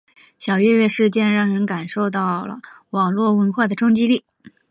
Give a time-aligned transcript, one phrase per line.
[0.39, 2.59] 小月月事件让人感受到了
[2.89, 4.25] 网络文化的冲击力。